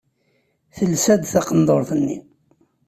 Telsa-d 0.75 1.23
taqendurt-nni. 1.25 2.17